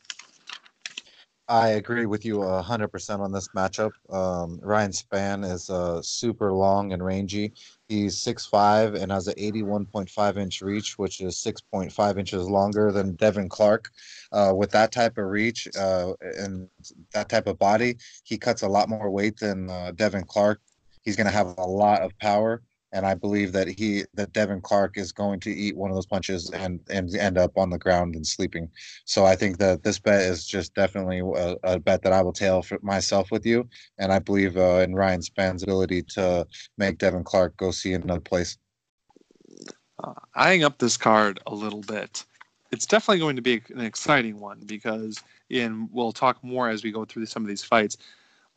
[1.49, 3.91] I agree with you a hundred percent on this matchup.
[4.09, 7.51] Um, Ryan Spann is uh, super long and rangy.
[7.89, 11.91] He's six five and has an eighty-one point five inch reach, which is six point
[11.91, 13.89] five inches longer than Devin Clark.
[14.31, 16.69] Uh, with that type of reach uh, and
[17.13, 20.61] that type of body, he cuts a lot more weight than uh, Devin Clark.
[21.01, 22.61] He's going to have a lot of power,
[22.93, 26.05] and I believe that he that Devin Clark is going to eat one of those
[26.07, 28.69] punches and and end up on the ground and sleeping.
[29.05, 32.33] So I think that this bet is just definitely a, a bet that I will
[32.33, 33.67] tail for myself with you,
[33.99, 38.21] and I believe uh, in Ryan Spann's ability to make Devin Clark go see another
[38.21, 38.57] place.
[40.03, 42.25] uh, eyeing up this card a little bit.
[42.71, 46.91] It's definitely going to be an exciting one because, in we'll talk more as we
[46.91, 47.97] go through some of these fights.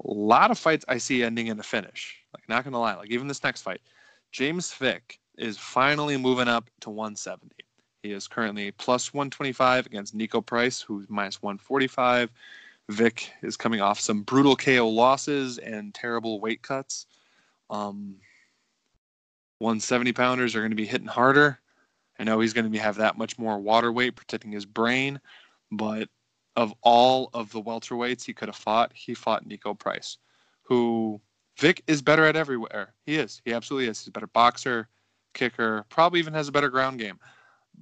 [0.07, 2.17] A lot of fights I see ending in a finish.
[2.35, 3.81] Like not gonna lie, like even this next fight,
[4.37, 7.55] James Vick is finally moving up to 170.
[8.03, 12.31] He is currently plus 125 against Niko Price, who's minus 145.
[12.91, 17.07] Vick is coming off some brutal KO losses and terrible weight cuts.
[17.71, 18.17] Um,
[19.61, 21.59] 170 pounders are going to be hitting harder.
[22.19, 25.19] I know he's going to be, have that much more water weight protecting his brain,
[25.73, 26.11] but
[26.57, 30.19] of all of the welterweights he could have fought, he fought Niko Price,
[30.61, 31.23] who
[31.59, 32.93] Vick is better at everywhere.
[33.05, 33.41] He is.
[33.45, 34.01] He absolutely is.
[34.01, 34.89] He's a better boxer,
[35.35, 37.19] kicker, probably even has a better ground game.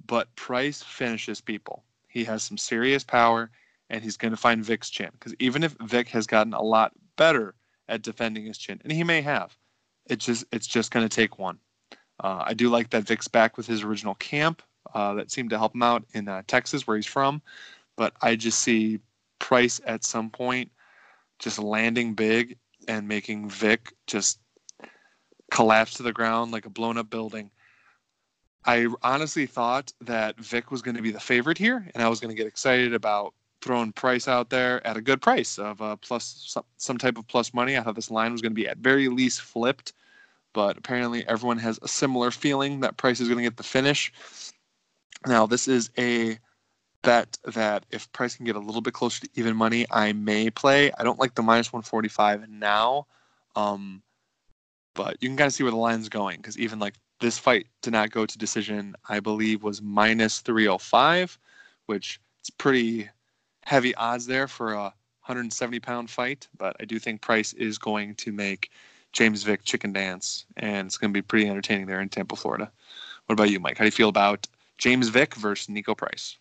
[0.07, 1.83] But Price finishes people.
[2.07, 3.51] He has some serious power,
[3.89, 5.09] and he's going to find Vick's chin.
[5.13, 7.55] Because even if Vick has gotten a lot better
[7.89, 9.57] at defending his chin, and he may have,
[10.07, 11.59] it's just it's just going to take one.
[12.19, 14.61] Uh, I do like that Vick's back with his original camp
[14.93, 17.41] uh, that seemed to help him out in uh, Texas, where he's from.
[17.97, 18.99] But I just see
[19.39, 20.71] Price at some point
[21.39, 24.39] just landing big and making Vick just
[25.51, 27.51] collapse to the ground like a blown up building.
[28.65, 32.19] I honestly thought that Vick was going to be the favorite here, and I was
[32.19, 35.95] going to get excited about throwing Price out there at a good price of uh,
[35.97, 37.77] plus some, some type of plus money.
[37.77, 39.93] I thought this line was going to be at very least flipped,
[40.53, 44.11] but apparently everyone has a similar feeling that Price is going to get the finish.
[45.27, 46.39] Now, this is a
[47.05, 50.49] bet that if Price can get a little bit closer to even money, I may
[50.49, 50.91] play.
[50.97, 53.07] I don't like the minus 145 now,
[53.55, 54.01] um,
[54.93, 57.67] but you can kind of see where the line's going because even like this fight
[57.81, 61.37] did not go to decision, I believe was minus 305,
[61.85, 63.09] which it's pretty
[63.63, 64.93] heavy odds there for a
[65.25, 66.47] 170 pound fight.
[66.57, 68.71] But I do think Price is going to make
[69.13, 72.71] James Vick chicken dance, and it's going to be pretty entertaining there in Tampa, Florida.
[73.25, 73.77] What about you, Mike?
[73.77, 76.37] How do you feel about James Vick versus Niko Price?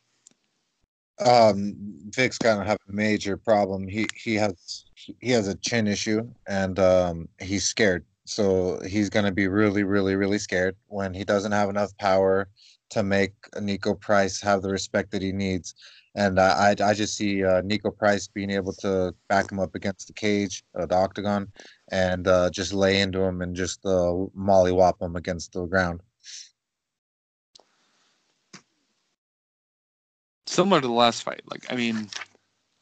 [1.20, 1.74] Um,
[2.10, 3.86] Vick's gonna have a major problem.
[3.86, 4.84] He he has
[5.20, 8.04] he has a chin issue, and um, he's scared.
[8.26, 12.48] So he's gonna be really, really, really scared when he doesn't have enough power
[12.90, 15.74] to make Niko Price have the respect that he needs.
[16.16, 19.74] And I I, I just see uh, Niko Price being able to back him up
[19.74, 21.52] against the cage, uh, the octagon,
[21.90, 26.00] and uh, just lay into him and just uh, mollywop him against the ground.
[30.54, 31.42] Similar to the last fight.
[31.50, 32.08] Like, I mean,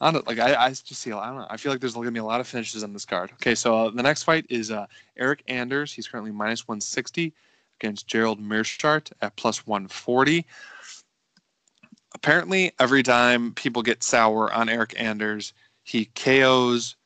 [0.00, 0.38] I don't like.
[0.38, 1.12] I, I just see.
[1.12, 1.46] I don't know.
[1.48, 3.30] I feel like there's going to be a lot of finishes on this card.
[3.34, 5.92] Okay, so uh, the next fight is uh, Eric Anders.
[5.92, 7.32] He's currently minus 160
[7.80, 10.44] against Gerald Meerschaert at plus 140.
[12.14, 15.52] Apparently, every time people get sour on Eric Anders,
[15.84, 16.96] he KOs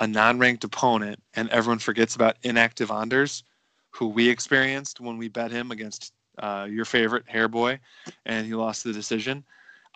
[0.00, 3.42] a non-ranked opponent, and everyone forgets about inactive Anders,
[3.90, 7.78] who we experienced when we bet him against uh, your favorite Hairboy,
[8.26, 9.44] and he lost the decision.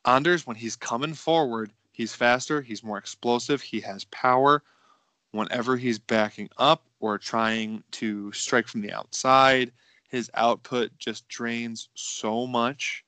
[0.04, 4.62] Anders, when he's coming forward, he's faster, he's more explosive, he has power.
[5.30, 9.72] Whenever he's backing up or trying to strike from the outside,
[10.08, 13.04] his output just drains so much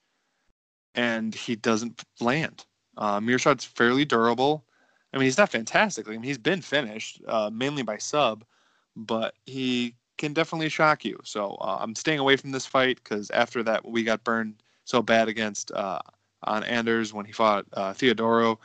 [0.94, 2.64] and he doesn't land.
[2.96, 4.64] Uh, Meerschaert's fairly durable.
[5.12, 6.08] I mean, he's not fantastic.
[6.08, 8.44] I mean, he's been finished uh, mainly by sub,
[8.96, 11.18] but he can definitely shock you.
[11.24, 15.02] So uh, I'm staying away from this fight because after that, we got burned so
[15.02, 15.98] bad against uh,
[16.44, 18.58] on Anders when he fought uh, Theodorou.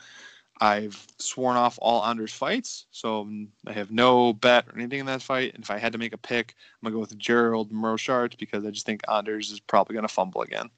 [0.60, 3.26] I've sworn off all Anders fights, so
[3.66, 5.54] I have no bet or anything in that fight.
[5.54, 8.66] And if I had to make a pick, I'm gonna go with Gerald Meerschaert because
[8.66, 10.68] I just think Anders is probably gonna fumble again.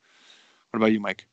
[0.71, 1.27] What about you, Mike?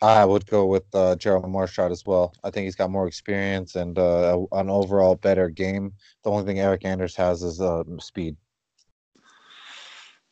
[0.00, 2.32] I would go with uh, Gerald Meerschaert as well.
[2.44, 5.92] I think he's got more experience and uh, an overall better game.
[6.22, 8.36] The only thing Eric Anders has is uh, speed.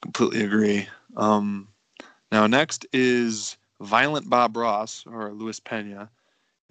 [0.03, 0.89] Completely agree.
[1.17, 1.69] Um,
[2.31, 6.11] now, next is Violent Bob Ross or Luis Pena.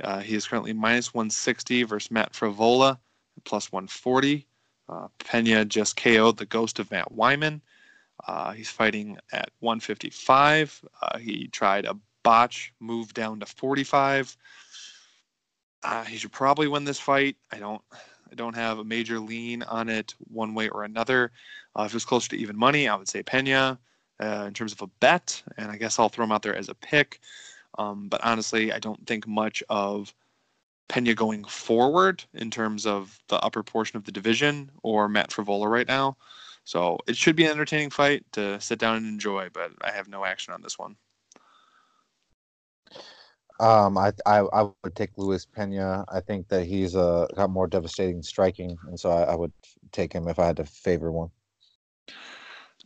[0.04, 2.98] Uh, he is currently minus 160 versus Matt Frevola,
[3.44, 4.46] plus 140.
[4.90, 7.62] Uh, Pena just KO'd the ghost of Matt Wiman.
[8.28, 10.82] Uh, he's fighting at 155.
[11.02, 14.36] Uh, he tried a botch move down to 45.
[15.84, 17.38] Uh, he should probably win this fight.
[17.52, 17.82] I don't.
[18.32, 21.32] I don't have a major lean on it one way or another.
[21.76, 23.78] Uh, if it's closer to even money, I would say Pena
[24.22, 26.70] uh, in terms of a bet, and I guess I'll throw him out there as
[26.70, 27.20] a pick.
[27.78, 30.14] Um, but honestly, I don't think much of
[30.88, 35.70] Pena going forward in terms of the upper portion of the division or Matt Frevola
[35.70, 36.16] right now.
[36.64, 40.08] So it should be an entertaining fight to sit down and enjoy, but I have
[40.08, 40.96] no action on this one.
[43.60, 46.04] Um, I, I I would take Luis Pena.
[46.10, 49.54] I think that he's uh, got more devastating striking, and so I, I would
[49.94, 51.30] take him if I had to favor one.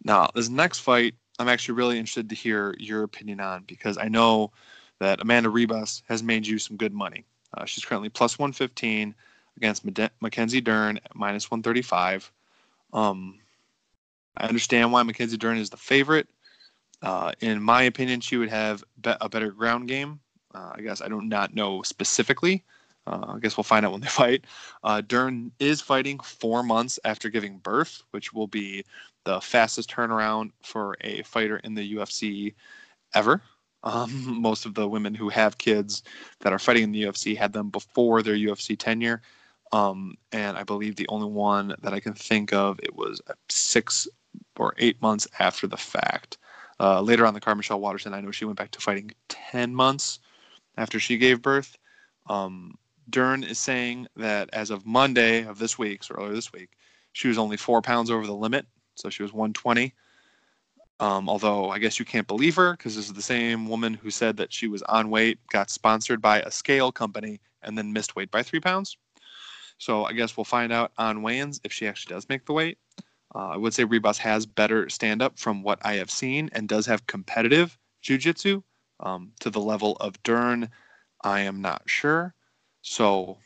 [0.04, 4.10] Now, this next fight, I'm actually really interested to hear your opinion on because I
[4.10, 4.52] know
[4.99, 7.23] that Amanda Ribas has made you some good money.
[7.54, 9.15] Uh, she's currently plus 115
[9.56, 9.86] against
[10.21, 12.32] Mackenzie Dern at minus 135.
[12.91, 13.39] Um,
[14.38, 16.28] I understand why Mackenzie Dern is the favorite.
[17.02, 20.19] Uh, in my opinion, she would have be- a better ground game.
[20.54, 22.63] Uh, I guess I do not know specifically.
[23.08, 24.43] Uh, I guess we'll find out when they fight.
[24.84, 28.84] Uh, Dern is fighting four months after giving birth, which will be
[29.30, 32.56] the fastest turnaround for a fighter in the UFC
[33.13, 33.42] ever.
[33.84, 36.02] Um, most of the women who have kids
[36.39, 39.22] that are fighting in the UFC had them before their UFC tenure.
[39.72, 44.08] Um, and I believe the only one that I can think of, it was six
[44.58, 46.39] or eight months after the fact.
[46.80, 49.76] Uh, later on the card, Michelle Waterson, I know she went back to fighting 10
[49.76, 50.20] months
[50.76, 51.78] after she gave birth.
[52.28, 52.74] Um,
[53.12, 56.70] Dern is saying that as of Monday of this week, so earlier this week,
[57.12, 58.65] she was only four pounds over the limit.
[58.99, 59.93] So she was 120.
[61.01, 64.12] Um, although I guess you can't believe her because this is the same woman who
[64.12, 68.15] said that she was on weight, got sponsored by a scale company, and then missed
[68.15, 68.97] weight by three pounds.
[69.77, 72.77] So I guess we'll find out on weigh-ins if she actually does make the weight.
[73.33, 76.85] Uh, I would say Ribas has better stand-up from what I have seen and does
[76.88, 78.62] have competitive jiu-jitsu
[78.99, 80.69] um, to the level of Dern.
[81.23, 82.33] I am not sure.
[82.81, 83.38] So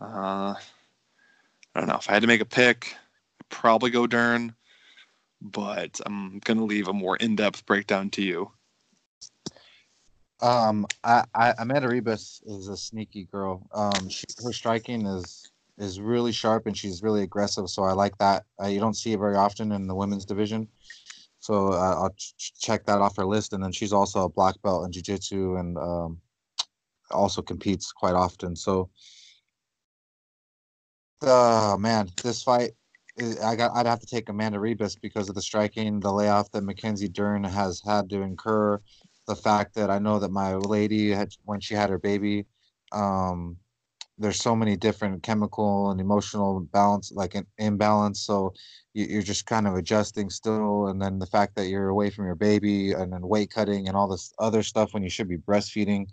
[0.00, 1.96] uh, I don't know.
[1.96, 2.96] If I had to make a pick,
[3.40, 4.54] I'd probably go Dern,
[5.40, 8.50] but I'm going to leave a more in-depth breakdown to you.
[10.40, 13.66] Um, I, I Amanda Ribas is a sneaky girl.
[13.74, 17.68] Um, she, her striking is is really sharp and she's really aggressive.
[17.68, 18.44] So I like that.
[18.62, 20.68] Uh, you don't see it very often in the women's division.
[21.40, 23.52] So uh, I'll ch- check that off her list.
[23.52, 26.20] And then she's also a black belt in jiu-jitsu and um,
[27.10, 28.56] also competes quite often.
[28.56, 28.90] So,
[31.22, 32.72] uh, man, this fight,
[33.42, 33.76] I got.
[33.76, 37.42] I'd have to take Amanda Ribas because of the striking, the layoff that Mackenzie Dern
[37.44, 38.80] has had to incur,
[39.26, 42.46] the fact that I know that my lady had when she had her baby,
[42.92, 43.56] um,
[44.18, 48.52] there's so many different chemical and emotional balance like an imbalance so
[48.92, 52.26] you, are just kind of adjusting still and then the fact that you're away from
[52.26, 55.36] your baby and then weight cutting and all this other stuff when you should be
[55.36, 56.06] breastfeeding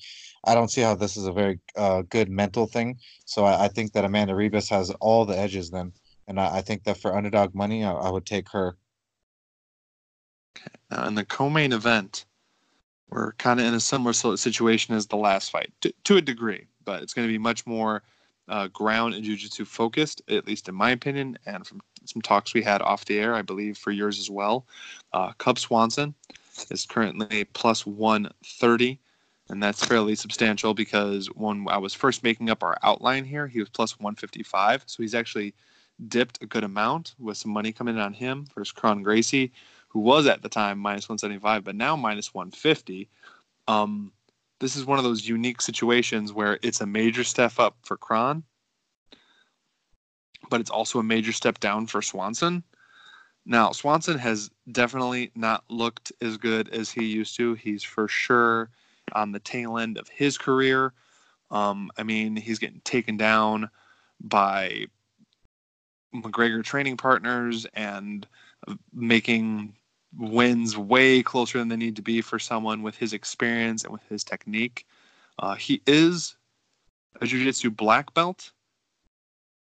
[0.45, 3.67] i don't see how this is a very uh, good mental thing so I, I,
[3.69, 5.91] think that amanda Ribas has all the edges then
[6.27, 8.77] and i, I think that for underdog money I, I would take her
[10.91, 12.25] uh, in the co-main event
[13.09, 16.67] we're kind of in a similar situation as the last fight to, to a degree
[16.83, 18.03] but it's going to be much more
[18.47, 22.61] uh, ground and jiu-jitsu focused, at least in my opinion, and from some talks we
[22.61, 24.65] had off the air, I believe for yours as well.
[25.13, 26.13] Uh, Cub Swanson
[26.69, 28.99] is currently plus 130,
[29.49, 33.59] and that's fairly substantial because when I was first making up our outline here, he
[33.59, 35.53] was plus 155, so he's actually
[36.07, 39.51] dipped a good amount with some money coming in on him versus Kron Gracie,
[39.87, 43.09] who was at the time minus 175, but now minus 150.
[43.67, 44.11] Um,
[44.59, 48.43] this is one of those unique situations where it's a major step up for Kron,
[50.49, 52.63] but it's also a major step down for Swanson.
[53.45, 57.53] Now, Swanson has definitely not looked as good as he used to.
[57.53, 58.69] He's for sure
[59.13, 60.93] on the tail end of his career.
[61.51, 63.69] Um, I mean, he's getting taken down
[64.19, 64.87] by
[66.13, 68.27] McGregor training partners and
[68.93, 69.75] making
[70.17, 74.03] wins way closer than they need to be for someone with his experience and with
[74.07, 74.85] his technique.
[75.39, 76.35] Uh, he is
[77.21, 78.51] a jiu-jitsu black belt,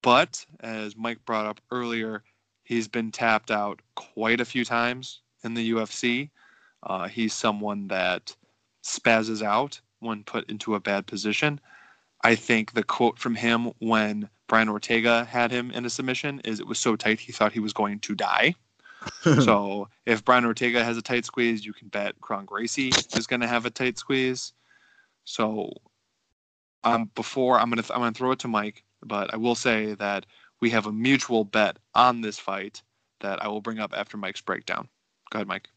[0.02, 2.22] but as Mike brought up earlier,
[2.64, 6.30] he's been tapped out quite a few times in the UFC.
[6.82, 8.34] Uh, he's someone that
[8.82, 11.60] spazzes out when put into a bad position.
[12.22, 16.58] I think the quote from him when Brian Ortega had him in a submission is
[16.58, 18.56] it was so tight he thought he was going to die.
[19.22, 23.42] so if Brian Ortega has a tight squeeze, you can bet Kron Gracie is going
[23.42, 24.52] to have a tight squeeze.
[25.24, 25.72] So
[26.82, 29.36] um, before I'm going to th- I'm going to throw it to Mike, but I
[29.36, 30.26] will say that
[30.58, 32.82] we have a mutual bet on this fight
[33.20, 34.88] that I will bring up after Mike's breakdown.
[35.30, 35.68] Go ahead, Mike.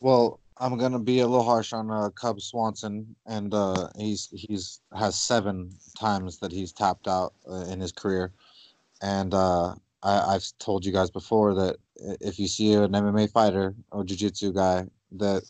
[0.00, 4.80] Well, I'm gonna be a little harsh on uh, Cub Swanson, and uh, he's he's
[4.96, 8.32] has seven times that he's tapped out uh, in his career,
[9.00, 11.76] and uh, I, I've told you guys before that
[12.20, 15.42] if you see an MMA fighter or jiu-jitsu guy that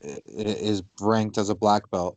[0.00, 2.16] is ranked as a black belt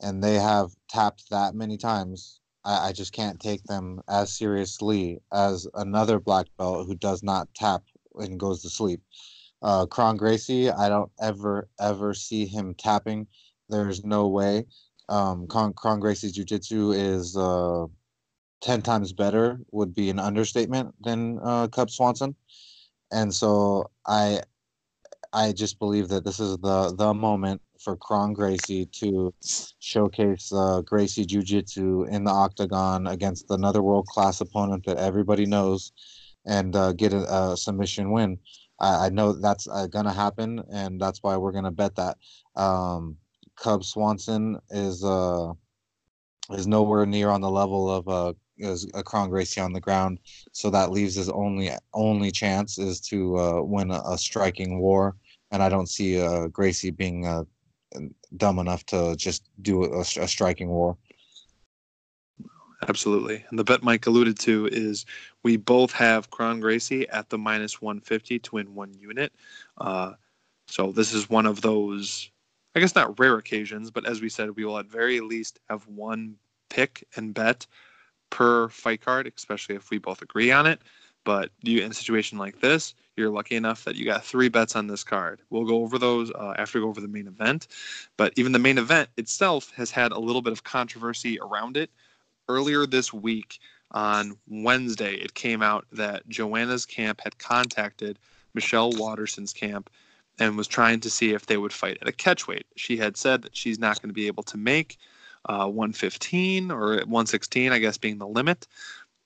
[0.00, 5.20] and they have tapped that many times, I, I just can't take them as seriously
[5.32, 7.82] as another black belt who does not tap
[8.16, 9.00] and goes to sleep.
[9.62, 13.26] Uh, Kron Gracie, I don't ever ever see him tapping.
[13.68, 14.66] There's no way.
[15.08, 17.86] Um, Kron, Kron Gracie's jiu-jitsu is uh,
[18.62, 22.34] 10 times better would be an understatement than uh, Cub Swanson.
[23.12, 24.42] And so I
[25.34, 29.34] I just believe that this is the the moment for Kron Gracie to
[29.80, 35.46] showcase uh, Gracie Jiu Jitsu in the octagon against another world class opponent that everybody
[35.46, 35.92] knows
[36.46, 38.38] and uh, get a, a, submission win.
[38.82, 42.18] I, I know that's uh, gonna happen, and that's why we're gonna bet that.
[42.56, 43.16] Um,
[43.56, 45.52] Cub Swanson is uh
[46.50, 50.18] is nowhere near on the level of uh as a Kron Gracie on the ground,
[50.52, 55.16] so that leaves his only only chance is to uh, win a, a striking war,
[55.50, 57.44] and I don't see uh, Gracie being uh,
[58.36, 60.96] dumb enough to just do a, a striking war.
[62.88, 63.44] Absolutely.
[63.50, 65.06] And the bet Mike alluded to is
[65.42, 69.32] we both have Kron Gracie at the minus 150 to win one unit.
[69.78, 70.14] Uh,
[70.66, 72.30] so this is one of those,
[72.74, 75.86] I guess not rare occasions, but as we said, we will at very least have
[75.86, 76.36] one
[76.70, 77.66] pick and bet
[78.30, 80.80] per fight card, especially if we both agree on it.
[81.24, 84.74] But you in a situation like this, you're lucky enough that you got three bets
[84.74, 85.40] on this card.
[85.50, 87.68] We'll go over those uh, after we go over the main event.
[88.16, 91.90] But even the main event itself has had a little bit of controversy around it
[92.52, 93.58] earlier this week
[93.90, 98.18] on Wednesday, it came out that Joanna's camp had contacted
[98.54, 99.90] Michelle Waterson's camp
[100.38, 102.64] and was trying to see if they would fight at a catchweight.
[102.76, 104.98] She had said that she's not going to be able to make
[105.46, 108.66] uh, 115 or 116, I guess, being the limit,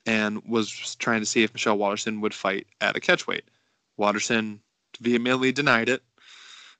[0.04, 3.42] and was trying to see if Michelle Waterson would fight at a catchweight.
[3.96, 4.60] Waterson
[5.00, 6.02] vehemently denied it.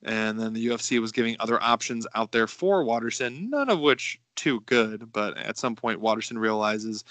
[0.03, 4.21] And then the UFC was giving other options out there for Waterson, none of which
[4.37, 5.11] too good.
[5.13, 7.05] But at some point, Waterson realizes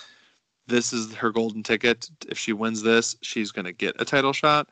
[0.67, 2.09] this is her golden ticket.
[2.27, 4.69] If she wins this, she's going to get a title shot.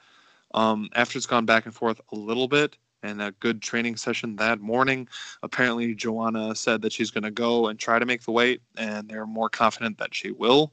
[0.54, 4.36] Um, after it's gone back and forth a little bit and a good training session
[4.38, 5.08] that morning,
[5.42, 9.10] apparently Joanna said that she's going to go and try to make the weight, and
[9.10, 10.72] they're more confident that she will,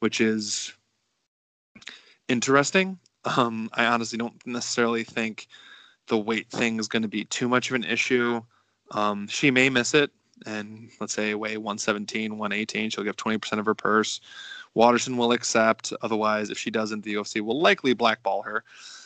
[0.00, 0.72] which is
[2.28, 2.98] interesting.
[3.36, 5.48] Um, I honestly don't necessarily think
[6.08, 8.40] the weight thing is going to be too much of an issue.
[8.92, 10.10] Um, she may miss it,
[10.44, 14.20] and let's say weigh 117, 118, she'll give 20% of her purse.
[14.74, 15.92] Waterson will accept.
[16.02, 18.62] Otherwise, if she doesn't, the UFC will likely blackball her.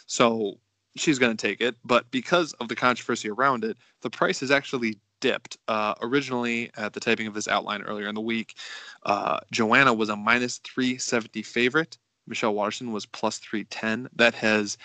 [0.07, 0.59] So
[0.97, 1.77] she's going to take it.
[1.85, 5.59] But because of the controversy around it, the price has actually dipped.
[5.69, 8.57] Uh, originally, at the typing of this outline earlier in the week,
[9.05, 11.99] uh, Joanna was a minus 370 favorite.
[12.27, 14.09] Michelle Waterson was plus 310.
[14.15, 14.77] That has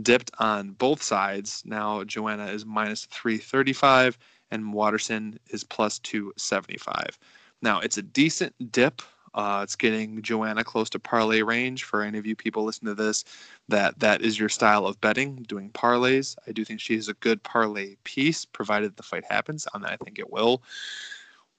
[0.00, 1.62] dipped on both sides.
[1.66, 4.18] Now Joanna is minus 335
[4.50, 7.18] and Waterson is plus 275.
[7.60, 9.02] Now it's a decent dip.
[9.34, 13.02] Uh, it's getting Joanna close to parlay range for any of you people listening to
[13.02, 13.24] this.
[13.68, 16.36] That that is your style of betting, doing parlays.
[16.46, 19.96] I do think she is a good parlay piece, provided the fight happens, and I
[19.96, 20.62] think it will.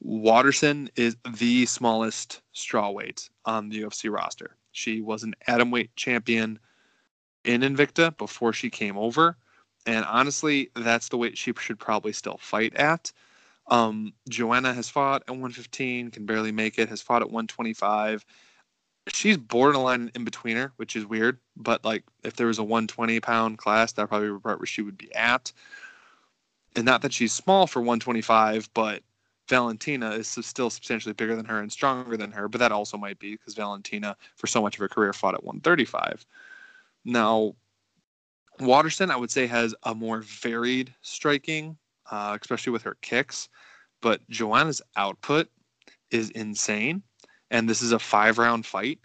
[0.01, 4.57] Waterson is the smallest straw weight on the UFC roster.
[4.71, 6.59] She was an atomweight champion
[7.43, 9.37] in Invicta before she came over.
[9.85, 13.11] And honestly, that's the weight she should probably still fight at.
[13.67, 18.25] Um, Joanna has fought at 115, can barely make it, has fought at 125.
[19.07, 21.37] She's borderline in betweener, which is weird.
[21.57, 24.97] But like, if there was a 120 pound class, that probably would where she would
[24.97, 25.51] be at.
[26.75, 29.03] And not that she's small for 125, but
[29.49, 32.47] Valentina is still substantially bigger than her and stronger than her.
[32.47, 35.43] But that also might be because Valentina, for so much of her career, fought at
[35.43, 36.25] 135.
[37.05, 37.55] Now,
[38.59, 41.77] Waterson, I would say, has a more varied striking,
[42.11, 43.49] uh, especially with her kicks.
[44.01, 45.49] But Joanna's output
[46.11, 47.01] is insane.
[47.51, 48.99] And this is a five round fight.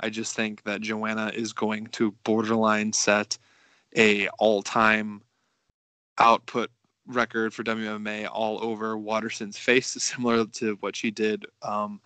[0.00, 3.38] I just think that Joanna is going to borderline set
[3.96, 5.22] a all time
[6.18, 6.70] output
[7.06, 12.00] record for WMA all over Waterson's face, similar to what she did um,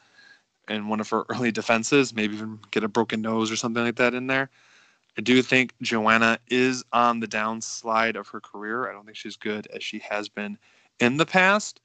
[0.68, 3.96] in one of her early defenses, maybe even get a broken nose or something like
[3.96, 4.50] that in there.
[5.18, 8.88] I do think Joanna is on the downslide of her career.
[8.88, 10.56] I don't think she's good as she has been
[11.00, 11.80] in the past,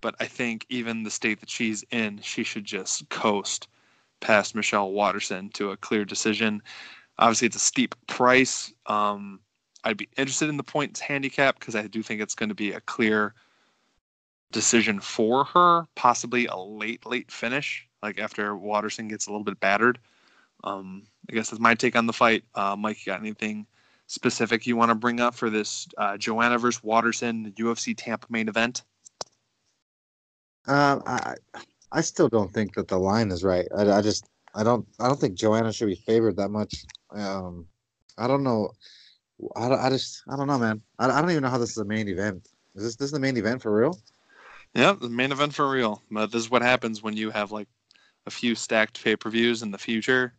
[0.00, 3.66] but I think even the state that she's in, she should just coast
[4.20, 6.62] past Michelle Waterson to a clear decision.
[7.18, 8.72] Obviously, it's a steep price.
[8.86, 9.40] Um,
[9.82, 12.70] I'd be interested in the points handicap because I do think it's going to be
[12.70, 13.34] a clear
[14.52, 19.58] decision for her, possibly a late, late finish, like after Waterson gets a little bit
[19.58, 19.98] battered.
[20.66, 22.44] Um, I guess that's my take on the fight.
[22.54, 23.66] Uh, Mike, you got anything
[24.08, 28.48] specific you want to bring up for this uh, Joanna versus Waterson UFC Tampa main
[28.48, 28.82] event?
[30.66, 31.34] Uh, I
[31.92, 33.66] I still don't think that the line is right.
[33.76, 36.84] I, I just I don't I don't think Joanna should be favored that much.
[37.10, 37.66] Um,
[38.18, 38.72] I don't know.
[39.54, 40.82] I, I just I don't know, man.
[40.98, 42.48] I, I don't even know how this is a main event.
[42.74, 43.98] Is this this is the main event for real?
[44.74, 46.02] Yeah, the main event for real.
[46.10, 47.68] But this is what happens when you have like
[48.26, 50.34] a few stacked pay per views in the future.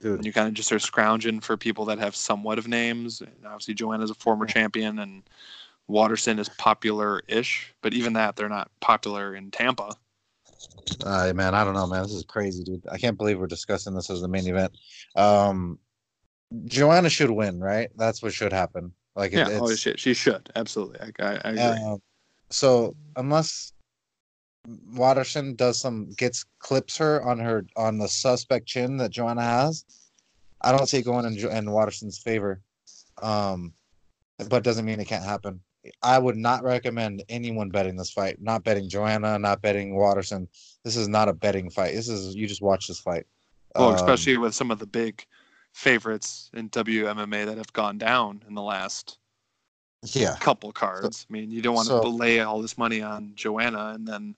[0.00, 0.16] Dude.
[0.16, 3.20] And you kind of just are scrounging for people that have somewhat of names.
[3.20, 4.54] And obviously, Joanna's a former yeah.
[4.54, 5.22] champion, and
[5.88, 9.92] Waterson is popular-ish, but even that, they're not popular in Tampa.
[11.04, 12.02] Uh, man, I don't know, man.
[12.02, 12.82] This is crazy, dude.
[12.90, 14.72] I can't believe we're discussing this as the main event.
[15.16, 15.78] Um,
[16.64, 17.90] Joanna should win, right?
[17.96, 18.92] That's what should happen.
[19.16, 21.00] Like, it, Yeah, oh it's, shit, she should absolutely.
[21.00, 21.84] I, I, I agree.
[21.84, 22.02] um,
[22.50, 23.72] so unless
[24.94, 29.84] Waterson does some gets clips her on her on the suspect chin that Joanna has,
[30.60, 32.60] I don't see it going in, Jo- in Waterson's favor.
[33.22, 33.72] Um,
[34.48, 35.60] but doesn't mean it can't happen.
[36.02, 38.40] I would not recommend anyone betting this fight.
[38.40, 40.46] Not betting Joanna, not betting Watterson.
[40.84, 41.94] This is not a betting fight.
[41.94, 43.26] This is you just watch this fight.
[43.76, 45.24] well, Um, especially with some of the big
[45.72, 49.18] favorites in WMMA that have gone down in the last
[50.02, 50.36] yeah.
[50.40, 51.26] couple cards.
[51.28, 54.34] I mean, you don't want so- to lay all this money on Joanna and then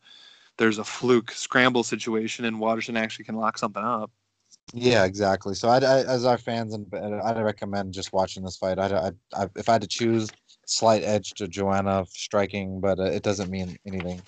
[0.59, 4.11] there's a fluke scramble situation and Waterson actually can lock something up.
[4.75, 5.55] Yeah, exactly.
[5.55, 8.79] So, I, I as our fans, and I'd recommend just watching this fight.
[8.79, 10.31] I, I, I, if I had to choose,
[10.67, 14.23] slight edge to Joanna striking, but uh, it doesn't mean anything.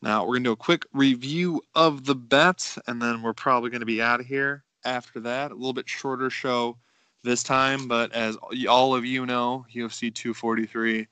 [0.00, 3.86] Now we're gonna do a quick review of the bets, and then we're probably gonna
[3.86, 5.50] be out of here after that.
[5.50, 6.76] A little bit shorter show
[7.22, 8.36] this time, but as
[8.68, 11.06] all of you know, UFC 243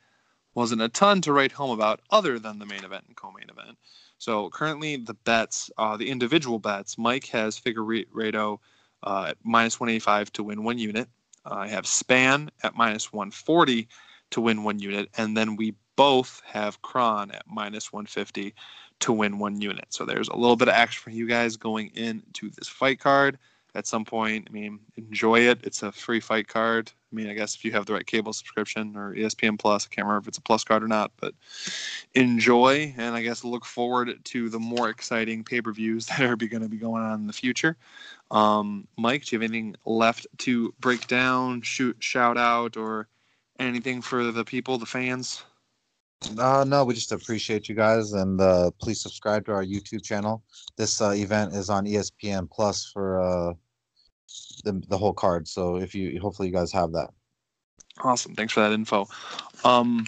[0.55, 3.79] wasn't a ton to write home about other than the main event and co-main event.
[4.19, 8.59] So currently the bets, uh, the individual bets, Mike has Figueiredo
[9.03, 11.09] uh, at minus 185 to win one unit.
[11.47, 13.89] Uh, I have Spann at minus 140
[14.31, 18.55] to win one unit, and then we both have Kron at minus 150
[19.01, 19.87] to win one unit.
[19.89, 23.39] So there's a little bit of action for you guys going into this fight card
[23.75, 24.49] at some point.
[24.49, 25.61] I mean, enjoy it.
[25.63, 26.91] It's a free fight card.
[27.13, 29.95] I mean, I guess if you have the right cable subscription or ESPN Plus, I
[29.95, 31.35] can't remember if it's a plus card or not, but
[32.15, 32.95] enjoy.
[32.97, 36.63] And I guess look forward to the more exciting pay per views that are going
[36.63, 37.77] to be going on in the future.
[38.31, 43.09] Um, Mike, do you have anything left to break down, shoot, shout out, or
[43.59, 45.43] anything for the people, the fans?
[46.39, 50.45] Uh, no, we just appreciate you guys, and uh, please subscribe to our YouTube channel.
[50.77, 53.55] This uh, event is on ESPN Plus for uh,
[54.65, 55.49] the the whole card.
[55.49, 57.11] So if you, hopefully, you guys have that.
[58.03, 58.35] Awesome.
[58.35, 59.09] Thanks for that info.
[59.65, 60.07] Um,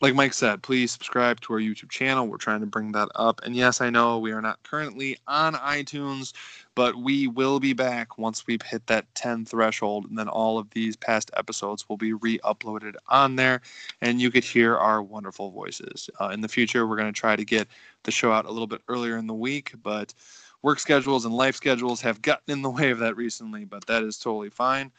[0.00, 2.26] like Mike said, please subscribe to our YouTube channel.
[2.26, 3.40] We're trying to bring that up.
[3.44, 6.32] And yes, I know we are not currently on iTunes,
[6.80, 10.06] but we will be back once we've hit that 10 threshold.
[10.08, 13.60] And then all of these past episodes will be re uploaded on there.
[14.00, 16.08] And you could hear our wonderful voices.
[16.18, 17.68] Uh, in the future, we're going to try to get
[18.04, 20.14] the show out a little bit earlier in the week, but
[20.62, 24.02] work schedules and life schedules have gotten in the way of that recently, but that
[24.02, 24.90] is totally fine.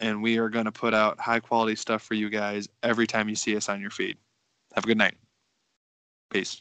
[0.00, 3.30] And we are going to put out high quality stuff for you guys every time
[3.30, 4.18] you see us on your feed.
[4.74, 5.14] Have a good night.
[6.28, 6.60] Peace.